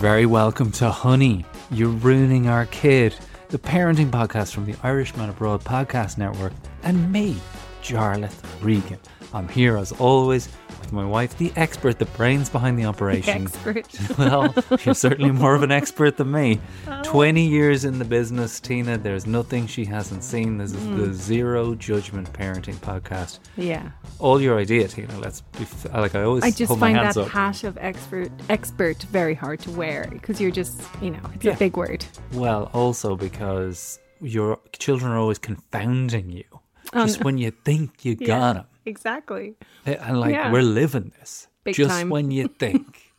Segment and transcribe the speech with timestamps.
[0.00, 1.44] very welcome to Honey.
[1.70, 3.14] You're ruining our kid,
[3.50, 7.36] the parenting podcast from the Irishman Abroad Podcast Network, and me,
[7.82, 8.98] Jarlath Regan.
[9.34, 10.48] I'm here as always
[10.90, 13.42] with my wife, the expert, the brains behind the operation.
[13.42, 13.86] Expert.
[14.18, 14.52] Well,
[14.84, 16.60] you're certainly more of an expert than me.
[17.04, 18.98] 20 years in the business, Tina.
[18.98, 20.58] There's nothing she hasn't seen.
[20.58, 21.12] This is the mm.
[21.12, 23.38] Zero Judgment Parenting Podcast.
[23.56, 23.90] Yeah.
[24.18, 25.18] All your idea, Tina.
[25.18, 27.28] Let's be f- like I always I just find that up.
[27.28, 31.54] hat of expert expert very hard to wear because you're just, you know, it's Yeah.
[31.54, 32.04] a big word.
[32.34, 36.44] Well, also because your children are always confounding you.
[36.92, 37.24] Oh, Just no.
[37.24, 38.64] when you think you got them.
[38.90, 39.54] Exactly.
[39.86, 40.52] And like, Yeah.
[40.52, 41.48] we're living this.
[41.64, 42.08] Big Just time.
[42.10, 43.12] when you think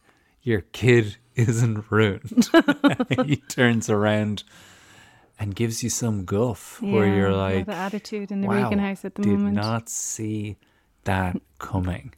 [0.43, 2.49] your kid isn't ruined,
[3.25, 4.43] he turns around
[5.39, 9.05] and gives you some guff where you're like, the attitude in the wow, Regan house
[9.05, 9.55] at the did moment.
[9.55, 10.57] not see
[11.05, 12.13] that coming.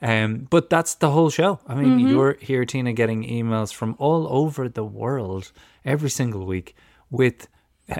[0.00, 1.58] Um, but that's the whole show.
[1.66, 2.08] I mean, Mm-hmm.
[2.08, 5.50] you're here, Tina, getting emails from all over the world
[5.84, 6.76] every single week
[7.10, 7.48] with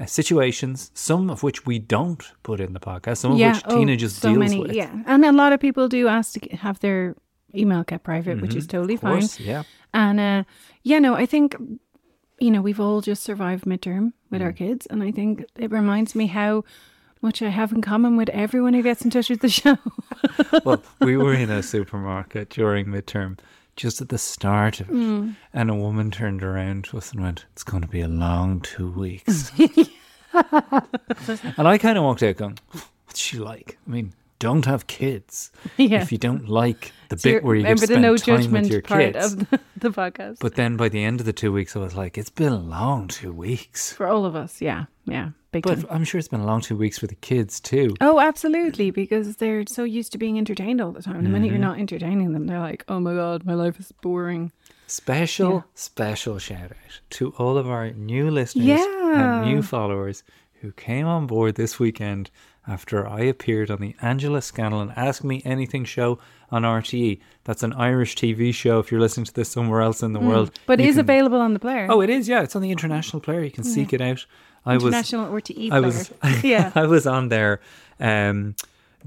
[0.06, 4.18] situations, some of which we don't put in the podcast, some of which Tina just
[4.18, 4.72] oh, so deals many, with.
[4.72, 7.14] Yeah, and a lot of people do ask to have their
[7.54, 9.06] email kept private, which is totally Mm-hmm.
[9.06, 9.20] Fine.
[9.20, 9.62] course, yeah.
[9.94, 10.44] And uh,
[10.82, 11.56] yeah, no, I think
[12.38, 14.44] you know we've all just survived midterm with Mm.
[14.44, 16.64] our kids, and I think it reminds me how
[17.22, 19.76] much I have in common with everyone who gets in touch with the show.
[20.64, 23.38] well, we were in a supermarket during midterm,
[23.78, 25.30] just at the start of it, Hmm.
[25.54, 28.60] and a woman turned around to us and went, "It's going to be a long
[28.60, 29.50] two weeks."
[30.34, 32.58] and I kind of walked out going,
[33.06, 37.30] "What's she like?" I mean, don't have kids yeah, if you don't like the So
[37.30, 39.32] bit where you remember the spend no time with your judgment part kids.
[39.32, 41.94] of the, the podcast But then by the end of the two weeks, I was
[41.96, 44.60] like, "It's been a long two weeks." for all of us.
[44.60, 45.30] Yeah, yeah,
[45.64, 45.84] But.
[45.90, 47.94] I'm sure it's been a long two weeks for the kids too.
[48.00, 51.22] Oh, absolutely, because they're so used to being entertained all the time.
[51.24, 51.54] The minute Mm-hmm.
[51.54, 54.52] you're not entertaining them, they're like, "Oh my god, my life is boring."
[54.86, 55.60] Special, Yeah.
[55.74, 59.40] special shout out to all of our new listeners Yeah.
[59.42, 60.22] and new followers
[60.62, 62.30] who came on board this weekend
[62.66, 66.18] after I appeared on the Angela Scanlon Ask Me Anything show
[66.50, 67.20] on RTE.
[67.44, 70.52] That's an Irish TV show if you're listening to this somewhere else in the world.
[70.52, 70.56] Mm.
[70.66, 71.86] But it is can- available on the player.
[71.90, 72.42] Oh, it is, yeah.
[72.42, 73.42] It's on the international player.
[73.42, 74.24] You can seek it out.
[74.66, 77.60] I was or to E I was yeah, I was on there
[78.00, 78.54] um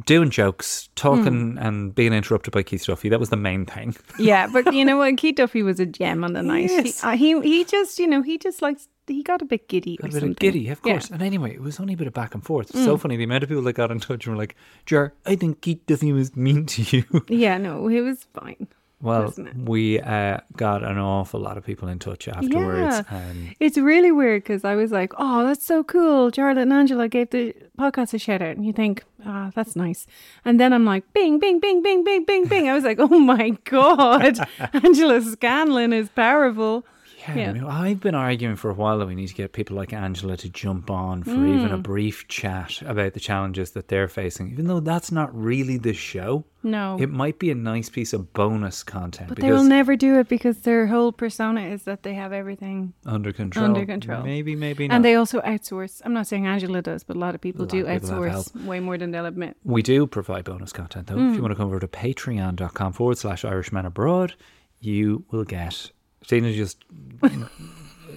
[0.05, 1.61] doing jokes, talking Mm.
[1.65, 3.09] and being interrupted by Keith Duffy.
[3.09, 3.95] That was the main thing.
[4.19, 4.47] yeah.
[4.47, 5.17] But you know what?
[5.17, 6.69] Keith Duffy was a gem on the night.
[6.69, 7.01] Yes.
[7.01, 9.97] He, uh, he he just you know he just likes he got a bit giddy
[10.01, 10.29] a or bit something.
[10.31, 10.93] of giddy, of Yeah.
[10.93, 10.95] Mm.
[10.95, 11.09] course.
[11.09, 12.69] And anyway, it was only a bit of back and forth.
[12.69, 15.13] It's so funny the amount of people that got in touch and were like, Jar,
[15.25, 17.03] I think Keith Duffy was mean to you.
[17.27, 18.67] Yeah, no, it was fine.
[19.01, 22.97] Well, we uh, got an awful lot of people in touch afterwards.
[22.97, 23.03] Yeah.
[23.09, 27.07] And It's really weird because I was like, "Oh, that's so cool." Jarlath and Angela
[27.07, 30.05] gave the podcast a shout out, and you think, "Ah, that's nice."
[30.45, 33.19] And then I'm like, "Bing, bing, bing, bing, bing, bing, bing." I was like, "Oh
[33.19, 34.39] my god,
[34.73, 36.85] Angela Scanlon is powerful."
[37.27, 37.49] Yeah, Yeah.
[37.49, 39.93] I mean, I've been arguing for a while that we need to get people like
[39.93, 41.73] Angela to jump on for even Mm.
[41.73, 45.93] a brief chat about the challenges that they're facing, even though that's not really the
[45.93, 46.45] show.
[46.63, 50.19] No, It might be a nice piece of bonus content but they will never do
[50.19, 53.65] it because their whole persona is that they have everything, under control.
[53.65, 54.21] Under control.
[54.23, 54.93] Maybe, maybe not.
[54.95, 56.01] and they also outsource.
[56.05, 58.65] I'm not saying Angela does, but a lot of people lot do of people outsource
[58.65, 59.57] way more than they'll admit.
[59.63, 61.15] We do provide bonus content though.
[61.15, 61.29] Mm.
[61.31, 64.35] If you want to come over to patreon.com forward slash Irishman Abroad,
[64.79, 65.91] you will get.
[66.27, 66.83] Tina just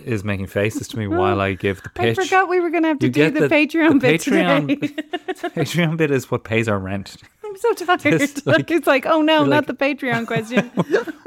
[0.05, 2.19] is making faces to me while I give the pitch.
[2.19, 4.21] I forgot we were going to have to You do get the, Patreon the bit
[4.21, 4.89] Patreon, today.
[5.63, 7.17] Patreon bit is what pays our rent.
[7.45, 8.01] I'm so tired.
[8.19, 10.71] Just like- it's like, oh no, not like- the Patreon question.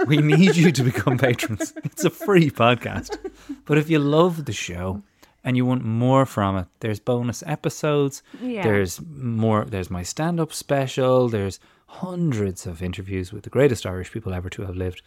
[0.06, 1.74] We need you to become patrons.
[1.84, 3.18] It's a free podcast.
[3.66, 5.02] But if you love the show
[5.44, 8.22] and you want more from it, there's bonus episodes.
[8.42, 8.62] Yeah.
[8.64, 9.66] There's more.
[9.66, 11.30] There's my stand-up special.
[11.30, 15.02] There's hundreds of interviews with the greatest Irish people ever to have lived,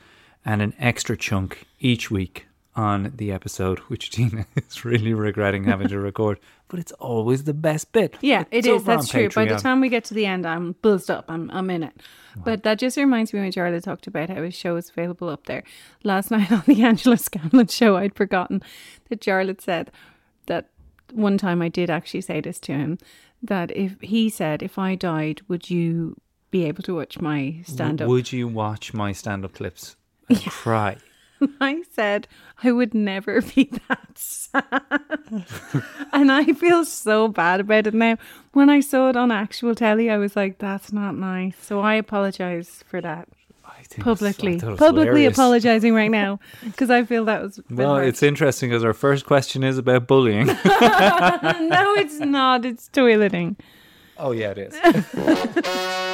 [0.45, 2.47] and an extra chunk each week
[2.77, 6.39] on the episode, which Tina is really regretting having to record.
[6.69, 8.17] But it's always the best bit.
[8.21, 8.85] Yeah, it It's is.
[8.85, 9.29] That's true.
[9.29, 11.25] By the time we get to the end, I'm buzzed up.
[11.29, 12.01] I'm I'm in it.
[12.45, 15.47] But that just reminds me when Jarlath talked about how his show is available up
[15.47, 15.65] there.
[16.05, 18.63] Last night on the Angela Scanlon show, I'd forgotten
[19.09, 19.91] that Jarlath said
[20.47, 20.69] that
[21.13, 22.99] one time I did actually say this to him
[23.43, 26.17] that if he said if I died, would you
[26.53, 28.09] be able to watch my stand up?
[28.09, 29.97] Would you watch my stand-up clips and
[30.49, 30.97] cry?
[31.61, 32.29] I said
[32.63, 34.65] I would never be that sad.
[36.13, 38.19] and I feel so bad about it now.
[38.53, 41.57] When I saw it on actual telly, I was like, that's not nice.
[41.63, 43.29] So I apologize for that
[44.01, 44.57] publicly.
[44.57, 45.33] I thought it was Publicly hilarious.
[45.39, 47.59] apologizing right now because I feel that was.
[47.71, 48.09] Well, harsh.
[48.09, 50.47] it's interesting because our first question is about bullying.
[50.47, 50.55] no,
[51.97, 52.67] it's not.
[52.67, 53.57] It's toileting.
[54.19, 56.07] oh, yeah, it is.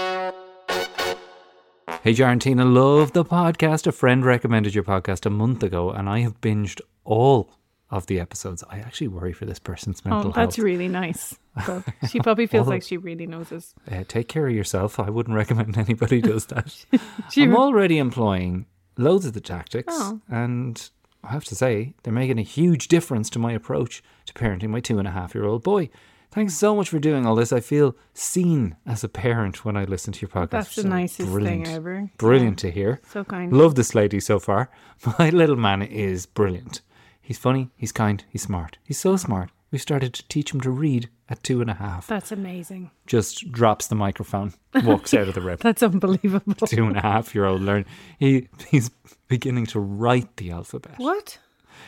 [2.06, 3.88] Hey, Jarentina, love the podcast.
[3.88, 7.50] A friend recommended your podcast a month ago, and I have binged all
[7.90, 8.62] of the episodes.
[8.70, 10.36] I actually worry for this person's mental health.
[10.36, 10.64] Oh, that's health.
[10.64, 11.36] really nice.
[12.08, 13.74] She probably feels like she really knows us.
[13.90, 15.00] Uh, take care of yourself.
[15.00, 16.84] I wouldn't recommend anybody does that.
[17.36, 18.66] I'm already employing
[18.96, 20.20] loads of the tactics, Oh.
[20.28, 20.88] and
[21.24, 24.78] I have to say they're making a huge difference to my approach to parenting my
[24.78, 25.90] two and a half year old boy.
[26.30, 27.52] Thanks so much for doing all this.
[27.52, 30.50] I feel seen as a parent when I listen to your podcast.
[30.50, 32.10] That's the So nicest thing ever.
[32.18, 33.00] Brilliant to hear.
[33.10, 33.52] So kind.
[33.52, 34.70] Love this lady so far.
[35.18, 36.82] My little man is brilliant.
[37.20, 38.78] He's funny, he's kind, he's smart.
[38.84, 39.50] He's so smart.
[39.72, 42.06] We've started to teach him to read at two and a half.
[42.06, 42.92] That's amazing.
[43.06, 44.52] Just drops the microphone,
[44.84, 45.56] walks out of the room.
[45.60, 46.54] That's unbelievable.
[46.68, 47.84] Two and a half year old learn.
[48.18, 48.90] He he's
[49.26, 50.94] beginning to write the alphabet.
[50.98, 51.38] What?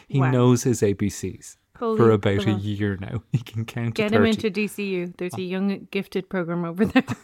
[0.09, 0.31] He Wow.
[0.33, 3.23] knows his ABCs for about a year now.
[3.33, 3.95] He can count it.
[3.95, 5.17] Get him into DCU.
[5.17, 5.41] There's a oh.
[5.41, 7.05] young gifted program over there.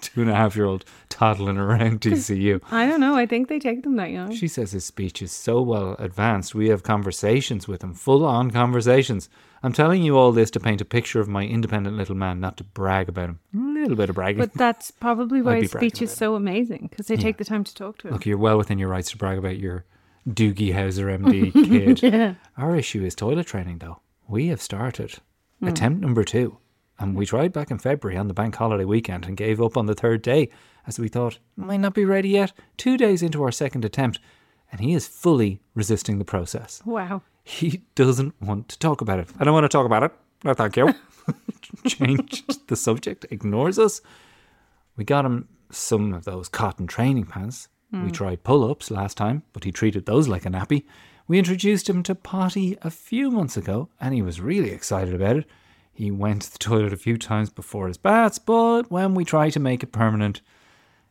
[0.00, 2.60] two and a half year old toddling around DCU.
[2.70, 3.16] I don't know.
[3.16, 4.34] I think they take them that young.
[4.34, 6.54] She says his speech is so well advanced.
[6.54, 9.28] We have conversations with him, full on conversations.
[9.62, 12.58] I'm telling you all this to paint a picture of my independent little man, not
[12.58, 13.40] to brag about him.
[13.54, 14.38] A little bit of bragging.
[14.38, 17.46] But that's probably why I'd be his speech is so amazing because they take the
[17.46, 18.12] time to talk to him.
[18.12, 19.86] Look, you're well within your rights to brag about your
[20.28, 21.52] Doogie Howser MD
[21.98, 22.02] kid.
[22.02, 22.34] Yeah.
[22.56, 24.00] Our issue is toilet training, though.
[24.28, 25.16] We have started
[25.60, 25.68] Hmm.
[25.68, 26.58] attempt number two.
[26.98, 29.86] And we tried back in February on the bank holiday weekend and gave up on
[29.86, 30.48] the third day
[30.86, 32.52] as we thought, might not be ready yet.
[32.76, 34.20] Two days into our second attempt,
[34.70, 36.80] and he is fully resisting the process.
[36.84, 37.22] Wow.
[37.42, 39.28] He doesn't want to talk about it.
[39.40, 40.12] I don't want to talk about it.
[40.44, 40.94] No, thank you.
[41.86, 44.00] Changed the subject, ignores us.
[44.96, 47.68] We got him some of those cotton training pants.
[47.94, 48.10] We hmm.
[48.10, 50.84] tried pull ups last time, but he treated those like a nappy.
[51.28, 55.36] We introduced him to potty a few months ago, and he was really excited about
[55.36, 55.46] it.
[55.92, 59.48] He went to the toilet a few times before his baths, but when we try
[59.50, 60.40] to make it permanent,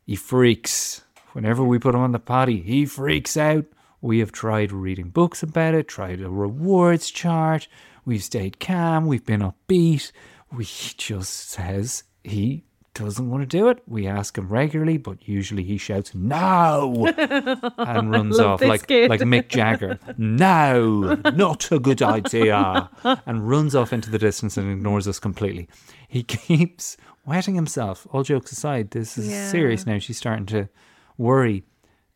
[0.06, 1.04] he freaks.
[1.32, 3.66] Whenever we put him on the potty, he freaks out.
[4.02, 7.70] We have tried reading books about it, tried a rewards chart.
[8.04, 10.12] We've stayed calm, we've been upbeat.
[10.52, 13.82] We just says he doesn't want to do it.
[13.88, 17.12] We ask him regularly, but usually he shouts no
[17.78, 19.10] and runs off like kid.
[19.10, 20.00] like Mick Jagger.
[20.18, 22.90] No, not a good idea.
[23.04, 25.68] And runs off into the distance and ignores us completely.
[26.08, 26.96] He keeps
[27.26, 28.06] wetting himself.
[28.12, 29.50] All jokes aside, this is Yeah.
[29.50, 29.98] serious now.
[30.00, 30.70] She's starting to
[31.18, 31.64] worry.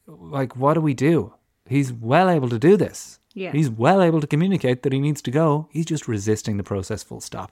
[0.06, 1.33] Like, what do we do?
[1.68, 3.19] He's well able to do this.
[3.33, 3.51] Yeah.
[3.51, 5.68] He's well able to communicate that he needs to go.
[5.71, 7.51] He's just resisting the process full stop.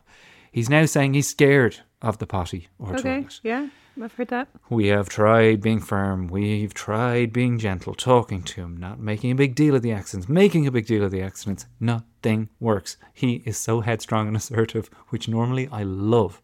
[0.55, 3.01] He's now saying he's scared of the potty or Okay.
[3.19, 3.41] toilet.
[3.43, 3.67] Yeah.
[4.01, 4.47] I've heard that.
[4.69, 6.29] We have tried being firm.
[6.29, 10.29] We've tried being gentle, talking to him, not making a big deal of the accidents,
[10.29, 11.65] making a big deal of the accidents.
[11.81, 12.95] Nothing works.
[13.13, 16.41] He is so headstrong and assertive, which normally I love.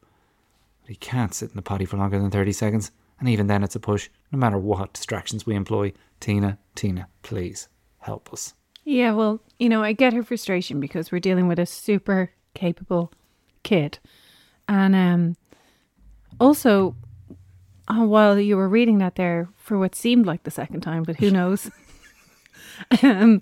[0.82, 2.92] But he can't sit in the potty for longer than 30 seconds.
[3.18, 5.94] And even then, it's a push, no matter what distractions we employ.
[6.20, 7.70] Tina, Tina, please
[8.00, 8.56] help us.
[8.84, 13.14] Yeah, well, you know, I get her frustration because we're dealing with a super capable
[13.64, 14.00] kid.
[14.68, 15.36] And um
[16.40, 16.96] also
[17.88, 21.18] uh, while you were reading that there for what seemed like the second time, but
[21.18, 21.70] who knows?
[23.04, 23.42] um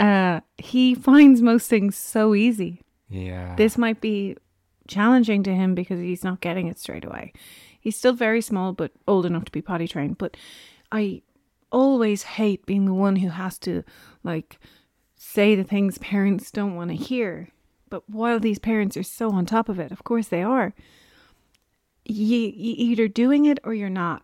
[0.00, 2.80] uh he finds most things so easy.
[3.08, 3.54] Yeah.
[3.56, 4.36] This might be
[4.88, 7.32] challenging to him because he's not getting it straight away.
[7.80, 10.18] He's still very small, but old enough to be potty trained.
[10.18, 10.36] But
[10.90, 11.22] I
[11.70, 13.82] always hate being the one who has to,
[14.22, 14.58] like,
[15.16, 17.48] say the things parents don't want to hear.
[17.92, 20.72] But while these parents are so on top of it, of course they are,
[22.06, 24.22] you, you either doing it or you're not.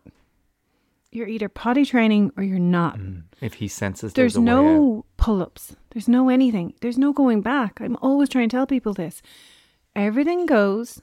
[1.11, 2.99] You're either potty training or you're not.
[2.99, 3.25] Mm.
[3.43, 5.77] if he senses There's a no pull ups.
[5.91, 6.73] There's no anything.
[6.81, 7.79] There's no going back.
[7.83, 9.21] I'm always trying to tell people this.
[9.95, 11.03] Everything goes,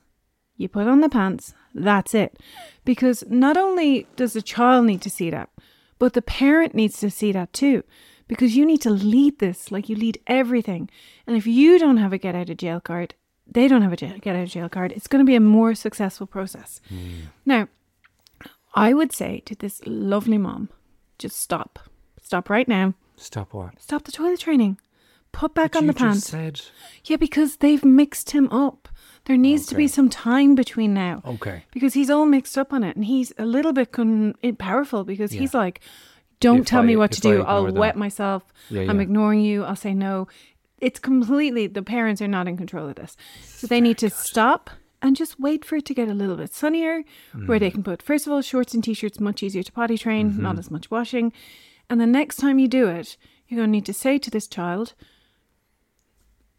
[0.58, 2.40] you put on the pants, that's it.
[2.84, 5.52] Because not only does the child need to see that,
[6.00, 7.84] but the parent needs to see that too.
[8.28, 10.90] Because you need to lead this like you lead everything.
[11.28, 13.14] And if you don't have a get out of jail card,
[13.48, 15.40] they don't have a jail, get out of jail card, it's going to be a
[15.40, 16.82] more successful process.
[17.46, 17.68] Now,
[18.74, 20.70] I would say to this lovely mom,
[21.20, 21.80] just stop.
[22.22, 22.96] Stop right now.
[23.16, 23.80] Stop what?
[23.82, 24.80] Stop the toilet training.
[25.32, 26.28] Put back But on the pants.
[26.28, 26.62] said.
[27.04, 28.90] Yeah, because they've mixed him up.
[29.26, 31.22] There needs to be some time between now.
[31.26, 31.64] Okay.
[31.72, 35.04] Because he's all mixed up on it and he's a little bit con- eh, powerful
[35.04, 35.82] because he's like,
[36.40, 37.44] don't tell I- me what to do.
[37.44, 38.44] I'll them." wet myself.
[38.70, 39.64] Yeah, I'm ignoring you.
[39.64, 40.28] I'll say no.
[40.80, 43.16] It's completely, the parents are not in control of this.
[43.44, 44.70] So they need to stop
[45.02, 47.04] and just wait for it to get a little bit sunnier
[47.46, 47.60] where Mm.
[47.60, 50.32] they can put, first of all, shorts and t shirts, much easier to potty train,
[50.32, 50.42] Mm-hmm.
[50.44, 51.32] not as much washing.
[51.90, 53.16] And the next time you do it,
[53.48, 54.94] you're going to need to say to this child,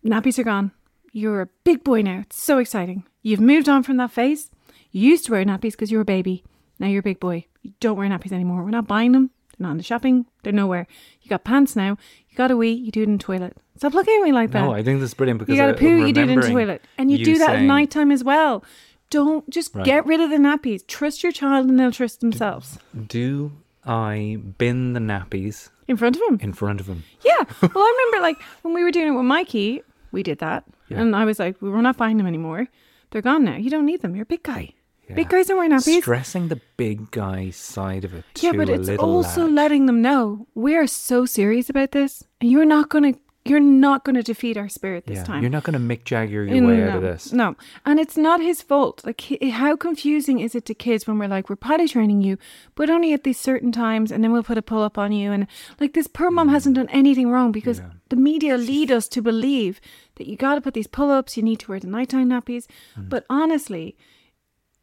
[0.04, 0.70] nappies are gone.
[1.12, 2.20] You're a big boy now.
[2.20, 3.04] It's so exciting.
[3.22, 4.50] You've moved on from that phase.
[4.92, 6.44] You used to wear nappies because you were a baby.
[6.78, 7.46] Now you're a big boy.
[7.62, 8.62] You don't wear nappies anymore.
[8.62, 9.30] We're not buying them.
[9.58, 10.26] They're not in the shopping.
[10.42, 10.86] They're nowhere.
[11.22, 11.96] You got pants now.
[12.28, 12.70] You got a wee.
[12.72, 13.56] You do it in the toilet.
[13.76, 14.62] Stop looking at me like that.
[14.62, 16.06] No, I think this is brilliant because you got to poo.
[16.06, 18.10] You do it in the toilet, and you, you do that saying- at night time
[18.10, 18.64] as well.
[19.10, 19.84] Don't just Right.
[19.84, 20.84] get rid of the nappies.
[20.86, 23.52] Trust your child, and they'll trust themselves Do
[23.86, 26.38] I bin the nappies in front of him?
[26.42, 27.04] in front of him?
[27.24, 27.44] Yeah.
[27.62, 30.64] Well, I remember like when we were doing it with Mikey, we did that.
[30.88, 31.00] Yeah.
[31.00, 32.66] And I was like, we're not buying them anymore.
[33.10, 33.56] They're gone now.
[33.56, 34.16] You don't need them.
[34.16, 34.72] You're a big guy.
[35.14, 36.00] Big guys don't wear nappies.
[36.00, 39.52] Stressing the big guy side of it yeah, to but it's also lad.
[39.52, 42.24] letting them know we are so serious about this.
[42.40, 45.40] And you're not gonna you're not gonna defeat our spirit this yeah, time.
[45.40, 47.32] You're not going to Mick Jagger your way out of this.
[47.32, 49.02] No, and it's not his fault.
[49.06, 52.38] Like, he- how confusing is it to kids when we're like, we're potty training you,
[52.74, 55.30] but only at these certain times, and then we'll put a pull up on you,
[55.30, 55.46] and
[55.78, 57.84] like this poor mom hasn't done anything wrong because Mm.
[57.84, 57.90] Yeah.
[58.08, 59.80] the media lead us to believe
[60.16, 62.66] that you got to put these pull ups, you need to wear the nighttime nappies,
[62.98, 63.08] Mm.
[63.10, 63.96] but honestly,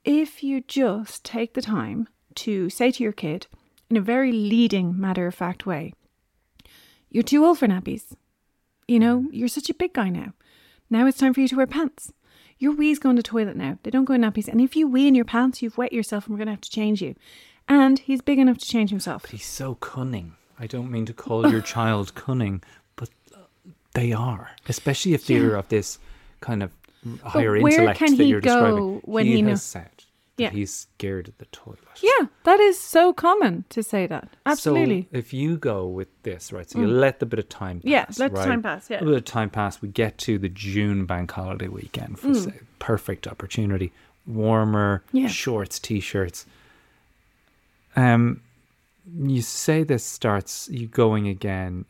[0.05, 3.47] if you just take the time to say to your kid
[3.89, 5.93] in a very leading, matter of fact way,
[7.09, 8.15] you're too old for nappies.
[8.87, 10.33] You know, you're such a big guy now.
[10.89, 12.11] Now it's time for you to wear pants.
[12.59, 13.77] Your wee's going to toilet now.
[13.83, 14.47] They don't go in nappies.
[14.47, 16.61] And if you wee in your pants, you've wet yourself and we're going to have
[16.61, 17.15] to change you.
[17.67, 19.23] And he's big enough to change himself.
[19.23, 20.35] But He's so cunning.
[20.59, 22.61] I don't mean to call your child cunning,
[22.95, 23.39] but uh,
[23.93, 25.97] they are, especially if they're of this
[26.41, 26.71] kind of
[27.23, 29.01] higher where intellect can that he you're go describing.
[29.05, 29.92] when he, he knows- that
[30.35, 30.49] Yeah.
[30.49, 31.79] he's scared of the toilet.
[32.01, 34.29] Yeah, that is so common to say that.
[34.47, 35.03] Absolutely.
[35.03, 35.11] Mm.
[35.11, 36.67] So if you go with this, right?
[36.67, 37.85] So you let the bit of time pass.
[37.85, 38.47] Yeah, let the right?
[38.47, 38.97] time pass, yeah.
[39.01, 39.79] A bit of time pass.
[39.81, 42.45] We get to the June bank holiday weekend for Mm.
[42.45, 43.91] say, perfect opportunity.
[44.25, 45.27] Warmer Yeah.
[45.27, 46.45] shorts, t-shirts.
[47.95, 48.41] Um,
[49.15, 51.85] you say this starts you going again,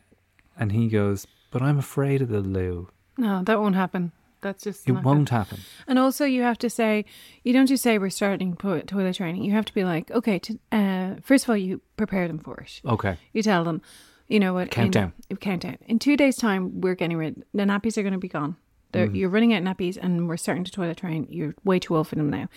[0.59, 2.89] and he goes, "But I'm afraid of the loo.
[3.17, 4.12] no, that won't happen.
[4.43, 7.05] That's just It won't happen." And also, you have to say,
[7.43, 9.43] you don't just say we're starting po- toilet training.
[9.43, 12.59] You have to be like, okay, to, uh, first of all, you prepare them for
[12.59, 12.81] it.
[12.85, 13.17] Okay.
[13.31, 13.81] You tell them,
[14.27, 14.69] you know what?
[14.71, 15.13] Countdown.
[15.29, 15.77] In, countdown.
[15.88, 17.43] In two days' time, we're getting rid.
[17.53, 18.57] The nappies are going to be gone.
[18.93, 19.15] Mm.
[19.15, 21.27] You're running out of nappies, and we're starting to toilet train.
[21.29, 22.47] You're way too old for them now.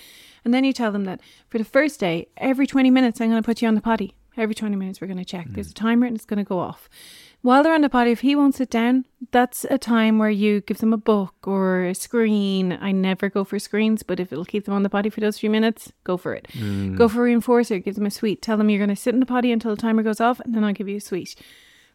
[0.44, 3.42] And then you tell them that for the first day, every 20 minutes, I'm going
[3.42, 4.14] to put you on the potty.
[4.36, 5.46] Every 20 minutes, we're going to check.
[5.48, 5.76] There's a mm.
[5.76, 6.88] timer, and it's going to go off.
[7.42, 10.62] While they're on the potty, if he won't sit down, that's a time where you
[10.62, 12.76] give them a book or a screen.
[12.80, 15.38] I never go for screens, but if it'll keep them on the potty for those
[15.38, 16.48] few minutes, go for it.
[16.52, 17.10] Go mm.
[17.10, 18.42] for a reinforcer, give them a sweet.
[18.42, 20.54] Tell them you're going to sit in the potty until the timer goes off, and
[20.54, 21.36] then I'll give you a sweet.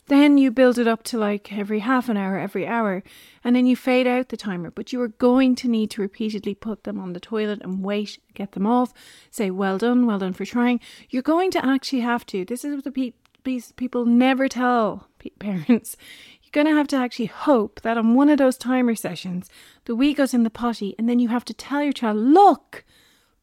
[0.08, 3.04] Then you build it up to like every half an hour, every hour,
[3.44, 4.72] and then you fade out the timer.
[4.72, 8.20] But you are going to need to repeatedly put them on the toilet and wait,
[8.34, 8.94] get them off,
[9.30, 10.80] say, well done, well done for trying.
[11.10, 12.44] You're going to actually have to.
[12.44, 15.08] This is what the pe- people never tell
[15.40, 15.96] parents.
[16.44, 19.50] You're going to have to actually hope that on one of those timer sessions,
[19.86, 22.84] the wee goes in the potty, and then you have to tell your child, look,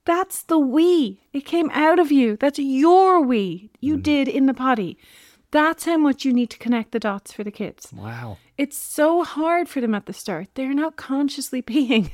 [0.05, 1.21] that's the wee.
[1.33, 2.37] It came out of you.
[2.37, 4.03] That's your wee you mm-hmm.
[4.03, 4.99] did in the potty.
[5.51, 7.91] That's how much you need to connect the dots for the kids.
[7.93, 8.37] Wow.
[8.59, 10.49] It's so hard for them at the start.
[10.55, 12.11] They're not consciously peeing.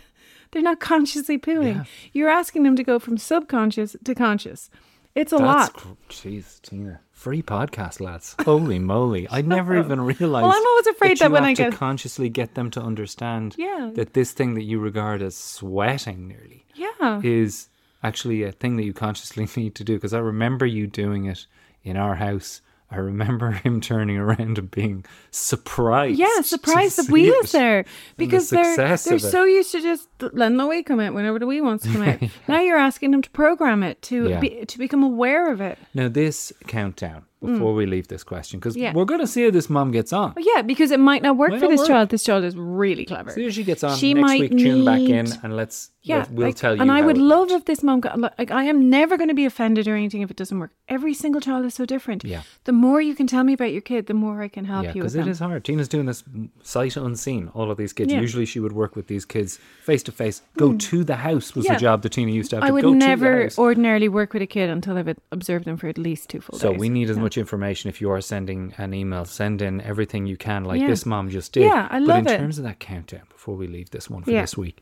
[0.53, 1.75] They're not consciously pooing.
[1.77, 1.85] Yeah.
[2.13, 4.71] You're asking them to go from subconscious to conscious.
[5.17, 5.97] It's a That's lot.
[6.09, 7.01] jeez, Tina.
[7.13, 8.35] Free podcast, lads.
[8.45, 9.29] Holy moly!
[9.31, 10.45] I never even realized.
[10.45, 13.91] Well, I'm always afraid that you when I get- consciously get them to understand Yeah.
[13.95, 17.21] that this thing that you regard as sweating nearly Yeah.
[17.23, 17.69] is
[18.03, 19.95] actually a thing that you consciously need to do.
[19.95, 21.47] Because I remember you doing it
[21.85, 22.61] in our house.
[22.91, 26.19] I remember him turning around and being surprised.
[26.19, 30.09] Yeah, surprised the wee is there and the because they're they're so used to just
[30.21, 32.21] letting the wee come out whenever the wee wants to come out.
[32.49, 34.41] Now you're asking them to program it to Yeah.
[34.41, 35.79] be, to become aware of it.
[35.95, 38.81] Now this countdown before we leave this question because Mm.
[38.83, 38.93] Yeah.
[38.95, 40.33] we're going to see how this mom gets on.
[40.37, 41.89] Well, yeah, because it might not work Might for not this work.
[41.89, 42.09] child.
[42.11, 43.31] This child is really clever.
[43.31, 44.51] See how she gets on She next might week.
[44.59, 45.91] Tune back in and let's.
[46.07, 46.83] Yeah, let- we'll like- tell you.
[46.83, 49.47] And I would love if this mom got like I am never going to be
[49.47, 50.73] offended or anything if it doesn't work.
[50.87, 52.25] Every single child is so different.
[52.25, 52.43] Yeah.
[52.65, 54.91] The more you can tell me about your kid, the more I can help Yeah,
[54.91, 55.29] you because it them.
[55.31, 55.65] is hard.
[55.65, 56.23] Tina's doing this
[56.63, 57.51] sight unseen.
[57.55, 58.13] All of these kids.
[58.13, 58.21] Yeah.
[58.21, 60.43] Usually, she would work with these kids face to face.
[60.59, 62.65] Go to the house was the job that Tina used to have.
[62.65, 65.97] I to would never ordinarily work with a kid until I've observed them for at
[65.97, 66.81] least two full So days.
[66.81, 67.23] we need as Yeah.
[67.35, 67.89] Much information.
[67.89, 70.87] If you are sending an email, send in everything you can, like Yeah.
[70.89, 71.65] this mom just did.
[71.65, 72.25] Yeah, I love it.
[72.25, 72.39] but in it.
[72.43, 74.43] terms of that countdown, before we leave this one for Yeah.
[74.43, 74.81] this week,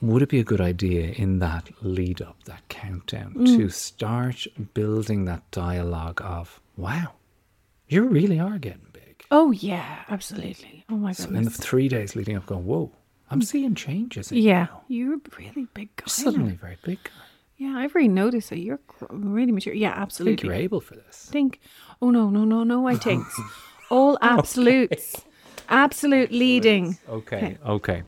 [0.00, 3.56] would it be a good idea in that lead up, that countdown, Mm.
[3.56, 7.12] to start building that dialogue of, wow,
[7.88, 9.24] you really are getting big.
[9.30, 10.84] Oh yeah, absolutely.
[10.88, 12.92] Oh my So in the three days leading up, going, whoa,
[13.30, 14.30] I'm seeing changes.
[14.32, 14.82] in yeah, now.
[14.88, 16.04] you're a really big guy.
[16.06, 16.98] Suddenly very big.
[17.04, 17.10] guy.
[17.56, 19.72] Yeah, I've really noticed that you're really mature.
[19.72, 20.48] Yeah, I think absolutely.
[20.48, 21.28] you're able for this.
[21.30, 21.60] think,
[22.02, 23.24] oh no, no, no, no, I think
[23.90, 25.22] all absolutes,
[25.68, 26.98] absolute leading.
[27.08, 28.02] Okay, okay.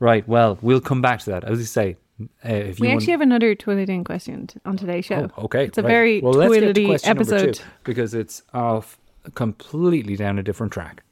[0.00, 1.44] Right, well, we'll come back to that.
[1.44, 5.30] As you say, Uh, if We actually have another toileting question on today's show.
[5.36, 5.64] Oh, okay.
[5.64, 5.88] It's a right.
[5.88, 7.60] very well, let's get to question number two, episode.
[7.82, 8.98] because it's off
[9.34, 11.02] completely down a different track.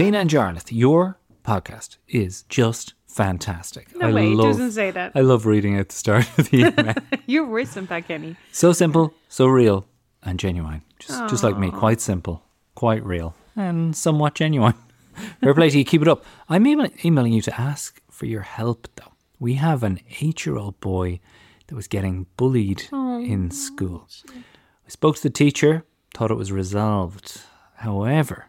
[0.00, 3.94] Tina and Jarlath, your podcast is just fantastic.
[3.94, 5.12] No I way, love, doesn't say that.
[5.14, 6.94] I love reading at the start of the email.
[7.26, 8.34] You're worse than that, Kenny.
[8.50, 9.84] so simple, so real,
[10.22, 10.80] and genuine.
[10.98, 12.42] Just, just like me, quite simple,
[12.74, 14.72] quite real, and somewhat genuine.
[15.42, 15.84] Fair play to you.
[15.84, 16.24] Keep it up.
[16.48, 19.12] I'm emailing you to ask for your help, though.
[19.38, 21.20] We have an eight-year-old boy
[21.66, 24.08] that was getting bullied oh, in school.
[24.34, 27.42] I spoke to the teacher, thought it was resolved.
[27.74, 28.46] However,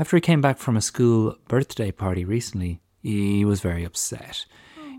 [0.00, 4.46] after he came back from a school birthday party recently, he was very upset.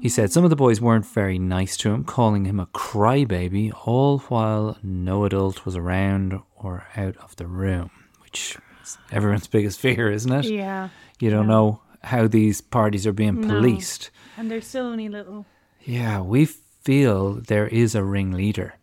[0.02, 3.72] He said some of the boys weren't very nice to him, calling him a crybaby,
[3.86, 7.92] all while no adult was around or out of the room,
[8.22, 10.46] which is everyone's biggest fear, isn't it?
[10.46, 10.90] Yeah.
[11.20, 13.48] You don't know how these parties are being No.
[13.48, 14.10] policed.
[14.38, 15.46] And they're still only little.
[15.84, 18.74] Yeah, we feel there is a ringleader.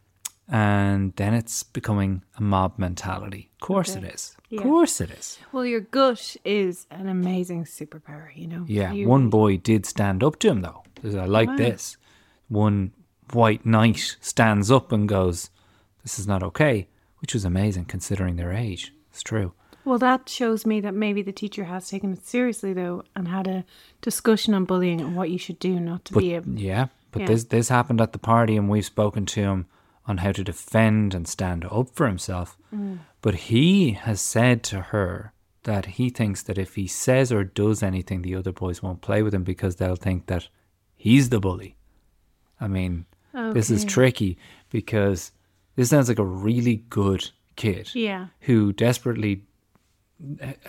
[0.51, 3.51] And then it's becoming a mob mentality.
[3.61, 4.07] Of course Okay.
[4.07, 4.37] it is.
[4.49, 4.61] Yeah.
[4.61, 5.39] Of course it is.
[5.53, 8.65] Well, your gut is an amazing superpower, you know?
[8.67, 10.85] Yeah, You- one boy did stand up to him though.
[11.05, 11.57] I like Wow.
[11.57, 11.97] this.
[12.49, 12.93] One
[13.33, 15.51] white knight stands up and goes,
[16.03, 16.89] This is not okay,
[17.21, 18.95] which was amazing considering their age.
[19.11, 19.53] It's true.
[19.85, 23.47] Well, that shows me that maybe the teacher has taken it seriously, though, and had
[23.47, 23.65] a
[24.01, 26.43] discussion on bullying and what you should do not to But be a.
[26.47, 27.27] yeah, but Yeah.
[27.29, 29.67] this this happened at the party and we've spoken to him
[30.09, 32.57] on how to defend and stand up for himself.
[32.75, 32.99] Mm.
[33.21, 35.33] But he has said to her
[35.65, 39.23] that he thinks that if he says or does anything the other boys won't play
[39.23, 40.49] with him because they'll think that
[40.97, 41.77] he's the bully.
[42.61, 44.39] I mean, this is tricky
[44.71, 45.31] because
[45.77, 48.29] this sounds like a really good kid Yeah.
[48.41, 49.45] who desperately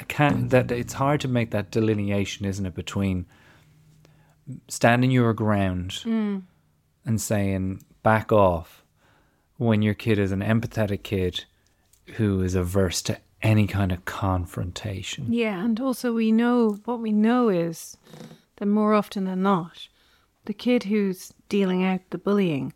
[0.07, 3.25] can't that it's hard to make that delineation isn't it between
[4.67, 8.78] standing your ground and saying back off
[9.59, 11.45] when your kid is an empathetic kid
[12.15, 17.11] who is averse to any kind of confrontation Yeah, and also we know what we
[17.11, 17.95] know is
[18.57, 19.87] that more often than not,
[20.45, 22.73] the kid who's dealing out the bullying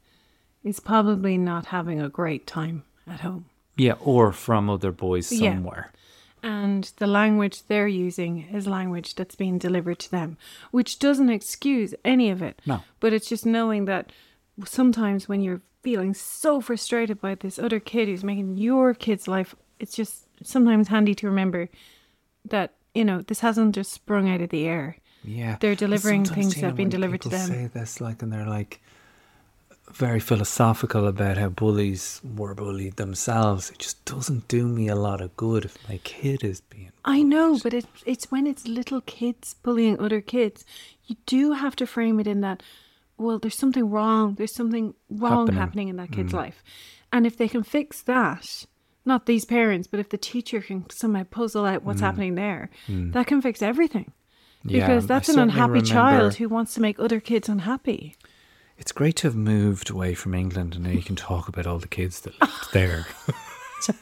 [0.64, 3.46] is probably not having a great time at home.
[3.76, 5.92] yeah or from other boys somewhere.
[5.92, 6.00] Yeah.
[6.46, 10.38] And the language they're using is language that's being delivered to them,
[10.72, 12.62] which doesn't excuse any of it.
[12.66, 12.84] No.
[13.00, 14.12] But it's just knowing that
[14.66, 19.56] sometimes when you're feeling so frustrated by this other kid who's making your kid's life,
[19.80, 21.70] it's just sometimes handy to remember
[22.46, 24.98] that, you know, this hasn't just sprung out of the air.
[25.26, 27.48] Yeah, They're delivering things that have been delivered to them.
[27.48, 28.82] Say this like, and they're like
[29.92, 33.70] very philosophical about how bullies were bullied themselves.
[33.70, 36.92] It just doesn't do me a lot of good if my kid is being.
[37.06, 40.66] I know, but it's it's when it's little kids bullying other kids,
[41.06, 42.64] you do have to frame it in that.
[43.18, 44.36] Well, there's something wrong.
[44.36, 45.60] There's something wrong Happening.
[45.60, 46.38] happening, in that kid's mm.
[46.38, 46.64] life,
[47.12, 48.66] and if they can fix that,
[49.06, 52.06] not these parents, but if the teacher can somehow puzzle out what's mm.
[52.06, 53.14] happening there, mm.
[53.14, 54.12] that can fix everything.
[54.66, 58.16] Yeah, Because I that's an unhappy remember- child who wants to make other kids unhappy.
[58.78, 61.78] It's great to have moved away from England, and now you can talk about all
[61.80, 63.06] the kids that lived there.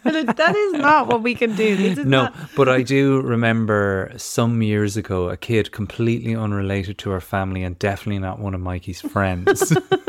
[0.03, 1.95] That is not what we can do.
[1.95, 7.21] No, not- but I do remember some years ago a kid completely unrelated to our
[7.21, 9.75] family and definitely not one of Mikey's friends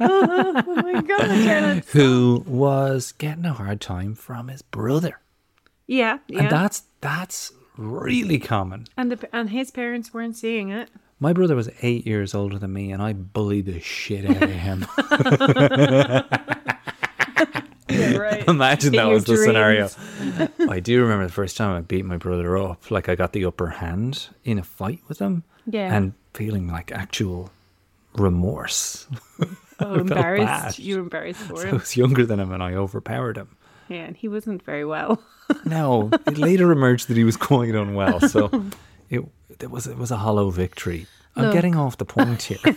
[0.00, 5.20] oh my god, who was getting a hard time from his brother.
[5.86, 6.40] Yeah, yeah.
[6.42, 8.86] And that's that's really common.
[8.96, 10.90] and the and his parents weren't seeing it.
[11.18, 14.50] My brother was eight years older than me, and I bullied the shit out of
[14.50, 14.86] him.
[17.88, 18.46] Yeah, right.
[18.48, 19.88] Imagine In that was the scenario.
[20.68, 22.90] I do remember the first time I beat my brother up.
[22.90, 25.94] Like I got the upper hand in a fight with him, Yeah.
[25.94, 27.50] and feeling like actual
[28.14, 29.06] remorse.
[29.78, 30.78] Oh, embarrassed.
[30.78, 31.74] You were embarrassed for I him.
[31.76, 33.54] was younger than him, and I overpowered him.
[33.90, 35.22] Yeah, and he wasn't very well.
[35.66, 38.20] No, it later emerged that he was quite unwell.
[38.26, 38.48] So
[39.10, 39.20] it
[39.60, 41.06] it was it was a hollow victory.
[41.36, 41.52] I'm Look.
[41.52, 42.74] getting off the point here.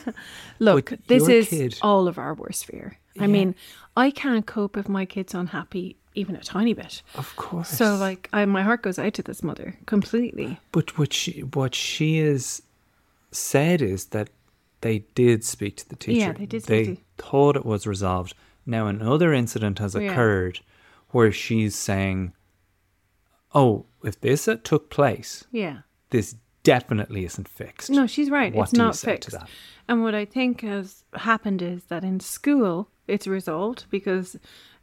[0.59, 2.97] Look, But this is kid- all of our worst fear.
[3.19, 3.55] I mean,
[3.97, 7.01] I can't cope if my kid's unhappy even a tiny bit.
[7.15, 7.69] of course.
[7.69, 10.59] So, like, I, my heart goes out to this mother completely.
[10.71, 12.61] But what she what she is
[13.31, 14.29] said is that
[14.81, 16.19] they did speak to the teacher.
[16.19, 18.33] Yeah, they did They speak thought it was resolved.
[18.65, 20.11] Now another incident has oh, Yeah.
[20.11, 20.59] occurred
[21.11, 22.33] where she's saying,
[23.53, 25.79] "Oh, if this took place, Yeah.
[26.11, 28.53] this definitely isn't fixed." No, she's right.
[28.53, 29.31] What it's not fixed.
[29.31, 29.49] that?
[29.87, 34.35] And what I think has happened is that in school it's resolved because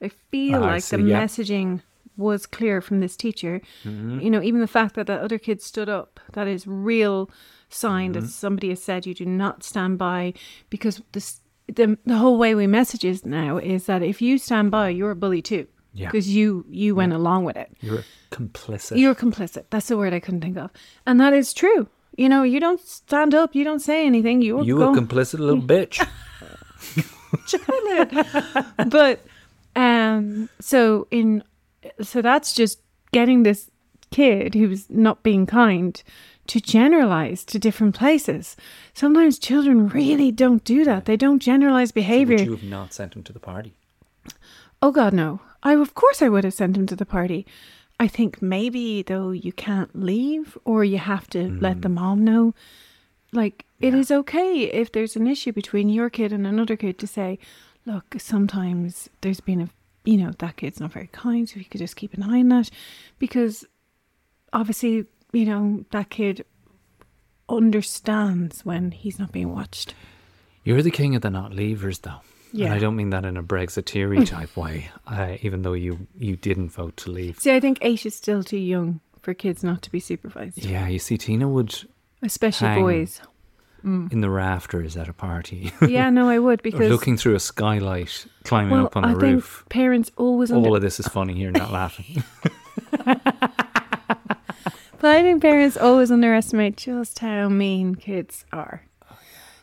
[0.03, 1.23] I feel I like the yeah.
[1.23, 1.83] messaging
[2.17, 3.61] was clear from this teacher.
[3.85, 4.21] Mm-hmm.
[4.21, 7.31] You know, even the fact that the other kid stood up, that is real
[7.69, 8.21] sign Mm-hmm.
[8.21, 10.33] that somebody has said you do not stand by
[10.71, 14.71] because this the the whole way we message is now is that if you stand
[14.71, 15.67] by, you're a bully too.
[15.97, 16.09] Yeah.
[16.09, 17.71] Because you you went along with it.
[17.81, 18.99] You're complicit.
[18.99, 19.65] You're complicit.
[19.71, 20.71] That's the word I couldn't think of.
[21.07, 21.89] And that is true.
[22.17, 25.63] You know, you don't stand up, you don't say anything, you, you a complicit little
[25.75, 26.01] bitch.
[28.91, 29.21] but
[29.75, 31.43] um so in
[32.01, 32.81] so that's just
[33.13, 33.71] getting this
[34.11, 36.03] kid who's not being kind
[36.47, 38.57] to generalize to different places
[38.95, 43.15] sometimes children really don't do that they don't generalize behavior Would you have not sent
[43.15, 43.75] him to the party?
[44.83, 47.47] oh god no i of course i would have sent him to the party.
[47.99, 51.95] I think maybe though you can't leave or you have to let the mm.
[51.95, 52.55] mom know.
[53.33, 57.07] Like it is okay if there's an issue between your kid and another kid to
[57.07, 57.39] say
[57.87, 59.69] look sometimes there's been a
[60.05, 62.49] you know that kid's not very kind so you could just keep an eye on
[62.51, 62.71] that.
[63.19, 63.65] Because
[64.53, 66.45] obviously you know that kid
[67.49, 69.95] understands when he's not being watched.
[70.65, 72.21] You're the king of the not leavers, though.
[72.53, 76.37] And I don't mean that in a Brexiteer type way, uh, even though you, you
[76.37, 77.39] didn't vote to leave.
[77.39, 80.87] see i think eight is still too young for kids not to be supervised Yeah,
[80.89, 81.75] you see, Tina would,
[82.23, 83.21] especially boys
[83.85, 88.27] in the rafters at a party, yeah no i would because looking through a skylight,
[88.45, 89.65] climbing well up on a i think roof.
[89.69, 92.25] parents always under- All of this is funny here, not laughing.
[94.99, 98.87] But I think parents always underestimate just how mean kids are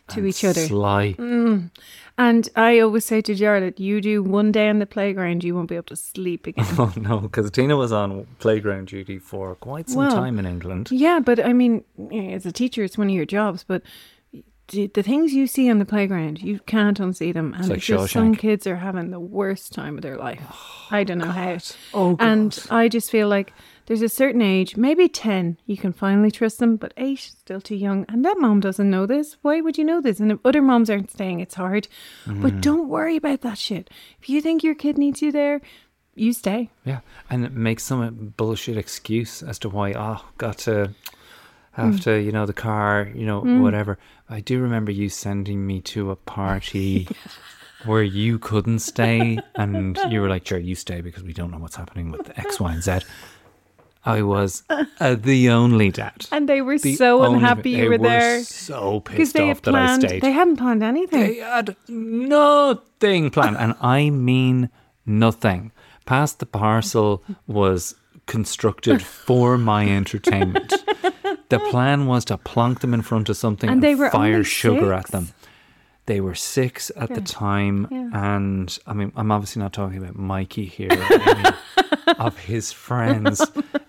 [0.08, 0.66] to each other.
[0.66, 1.14] Sly.
[1.18, 1.70] Mm.
[2.16, 5.68] And I always say to Jarlath, you do one day on the playground, you won't
[5.68, 6.66] be able to sleep again.
[6.78, 10.90] Oh no, because Tina was on playground duty for quite some Well, time in England.
[10.90, 13.64] yeah, but I mean, eh, as a teacher, it's one of your jobs.
[13.64, 13.82] But
[14.68, 17.52] the things you see on the playground, you can't unsee them.
[17.54, 20.40] And like it's just some kids are having the worst time of their life.
[20.90, 21.58] I don't know oh, how.
[21.92, 23.52] Oh, And I just feel like
[23.86, 27.60] there's a certain age, maybe 10, you can finally trust them, but 8 is still
[27.60, 28.06] too young.
[28.08, 29.36] And that mom doesn't know this.
[29.42, 30.20] Why would you know this?
[30.20, 31.88] And if other moms aren't staying, it's hard.
[32.24, 32.42] Mm-hmm.
[32.42, 33.90] But don't worry about that shit.
[34.20, 35.60] If you think your kid needs you there,
[36.14, 36.70] you stay.
[36.84, 40.94] Yeah, and it makes some bullshit excuse as to why oh got to
[41.72, 43.98] have to you know the car you know whatever.
[44.28, 47.08] I do remember you sending me to a party
[47.84, 51.58] where you couldn't stay, and you were like, "Sure, you stay because we don't know
[51.58, 53.00] what's happening with X, Y, and Z."
[54.06, 54.62] I was
[55.00, 56.26] uh, the only dad.
[56.30, 58.42] And they were The so unhappy you they were there.
[58.42, 60.22] So Because pissed they off had that I planned, stayed.
[60.22, 61.20] they hadn't planned anything.
[61.20, 64.70] They had nothing planned, and I mean
[65.06, 65.72] nothing.
[66.06, 67.94] Past the parcel was
[68.26, 70.74] constructed for my entertainment.
[71.50, 74.42] The plan was to plonk them in front of something And and, they were fire
[74.42, 75.28] sugar at them.
[76.06, 78.10] They were six at the time, Yeah.
[78.12, 80.90] and I mean, I'm obviously not talking about Mikey here.
[82.18, 83.40] of his friends.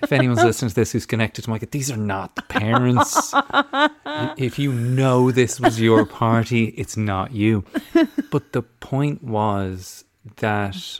[0.02, 3.34] If anyone's listening to this who's connected to Mikey, these are not the parents.
[4.38, 7.64] if you know this was your party, it's not you.
[8.32, 10.04] But the point was
[10.38, 11.00] that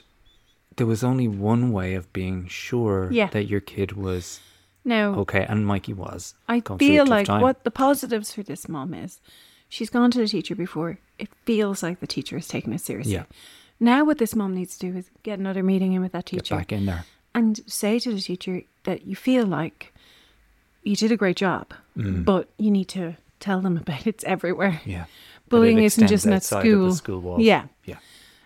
[0.76, 3.28] there was only one way of being sure Yeah.
[3.28, 4.40] that your kid was
[4.84, 6.34] no okay, and Mikey was.
[6.48, 7.40] I going through a feel like time.
[7.42, 9.20] what the positives for this mom is
[9.68, 10.98] she's gone to the teacher before.
[11.18, 13.14] It feels like the teacher is taking it seriously.
[13.14, 13.24] Yeah.
[13.80, 16.54] Now, what this mom needs to do is get another meeting in with that teacher.
[16.56, 17.04] Get back in there.
[17.34, 19.92] and say to the teacher that you feel like
[20.82, 24.80] you did a great job, but you need to tell them about it's everywhere.
[24.84, 24.92] Mm.
[24.92, 25.04] Yeah.
[25.48, 26.94] Bullying isn't just at outside of the school.
[26.94, 27.42] school walls.
[27.42, 27.66] Yeah.
[27.84, 27.96] Yeah.